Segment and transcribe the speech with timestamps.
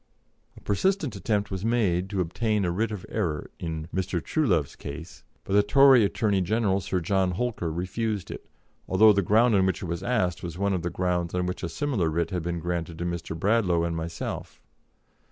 [0.57, 4.19] A persistent attempt was made to obtain a writ of error in Mr.
[4.19, 8.47] Truelove's case, but the Tory Attorney General, Sir John Holker, refused it,
[8.87, 11.61] although the ground on which it was asked was one of the grounds on which
[11.61, 13.37] a similar writ had been granted to Mr.
[13.37, 14.59] Bradlaugh and myself.